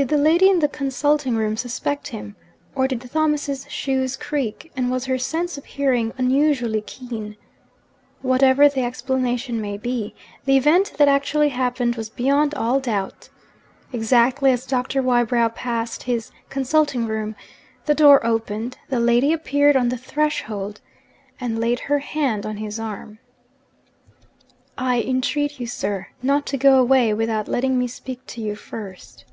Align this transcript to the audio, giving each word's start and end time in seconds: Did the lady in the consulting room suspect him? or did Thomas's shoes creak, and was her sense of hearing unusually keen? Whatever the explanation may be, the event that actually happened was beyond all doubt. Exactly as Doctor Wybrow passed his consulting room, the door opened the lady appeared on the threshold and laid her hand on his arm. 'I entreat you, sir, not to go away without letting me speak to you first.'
Did 0.00 0.08
the 0.08 0.16
lady 0.16 0.48
in 0.48 0.60
the 0.60 0.66
consulting 0.66 1.36
room 1.36 1.58
suspect 1.58 2.08
him? 2.08 2.34
or 2.74 2.88
did 2.88 3.02
Thomas's 3.02 3.66
shoes 3.70 4.16
creak, 4.16 4.72
and 4.74 4.90
was 4.90 5.04
her 5.04 5.18
sense 5.18 5.58
of 5.58 5.66
hearing 5.66 6.14
unusually 6.16 6.80
keen? 6.80 7.36
Whatever 8.22 8.66
the 8.66 8.80
explanation 8.80 9.60
may 9.60 9.76
be, 9.76 10.14
the 10.46 10.56
event 10.56 10.94
that 10.96 11.08
actually 11.08 11.50
happened 11.50 11.96
was 11.96 12.08
beyond 12.08 12.54
all 12.54 12.80
doubt. 12.80 13.28
Exactly 13.92 14.50
as 14.52 14.64
Doctor 14.64 15.02
Wybrow 15.02 15.50
passed 15.50 16.04
his 16.04 16.30
consulting 16.48 17.06
room, 17.06 17.36
the 17.84 17.94
door 17.94 18.24
opened 18.24 18.78
the 18.88 19.00
lady 19.00 19.34
appeared 19.34 19.76
on 19.76 19.90
the 19.90 19.98
threshold 19.98 20.80
and 21.38 21.60
laid 21.60 21.78
her 21.78 21.98
hand 21.98 22.46
on 22.46 22.56
his 22.56 22.80
arm. 22.80 23.18
'I 24.78 25.02
entreat 25.02 25.60
you, 25.60 25.66
sir, 25.66 26.06
not 26.22 26.46
to 26.46 26.56
go 26.56 26.80
away 26.80 27.12
without 27.12 27.48
letting 27.48 27.78
me 27.78 27.86
speak 27.86 28.26
to 28.28 28.40
you 28.40 28.54
first.' 28.56 29.26